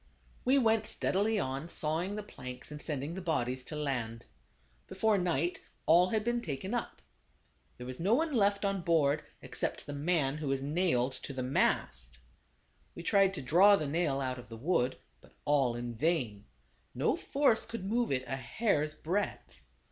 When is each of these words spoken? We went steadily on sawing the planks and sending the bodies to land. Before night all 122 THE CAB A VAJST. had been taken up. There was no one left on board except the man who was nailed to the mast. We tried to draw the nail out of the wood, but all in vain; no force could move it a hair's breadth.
We 0.45 0.57
went 0.57 0.87
steadily 0.87 1.39
on 1.39 1.69
sawing 1.69 2.15
the 2.15 2.23
planks 2.23 2.71
and 2.71 2.81
sending 2.81 3.13
the 3.13 3.21
bodies 3.21 3.63
to 3.65 3.75
land. 3.75 4.25
Before 4.87 5.15
night 5.15 5.61
all 5.85 6.07
122 6.07 6.07
THE 6.09 6.13
CAB 6.13 6.13
A 6.13 6.13
VAJST. 6.13 6.13
had 6.13 6.23
been 6.25 6.41
taken 6.41 6.73
up. 6.95 7.01
There 7.77 7.85
was 7.85 7.99
no 7.99 8.15
one 8.15 8.33
left 8.35 8.65
on 8.65 8.81
board 8.81 9.21
except 9.43 9.85
the 9.85 9.93
man 9.93 10.37
who 10.37 10.47
was 10.47 10.63
nailed 10.63 11.11
to 11.11 11.33
the 11.33 11.43
mast. 11.43 12.17
We 12.95 13.03
tried 13.03 13.35
to 13.35 13.43
draw 13.43 13.75
the 13.75 13.85
nail 13.85 14.19
out 14.21 14.39
of 14.39 14.49
the 14.49 14.57
wood, 14.57 14.97
but 15.21 15.33
all 15.45 15.75
in 15.75 15.93
vain; 15.93 16.45
no 16.95 17.15
force 17.15 17.67
could 17.67 17.85
move 17.85 18.11
it 18.11 18.23
a 18.25 18.35
hair's 18.37 18.95
breadth. 18.95 19.61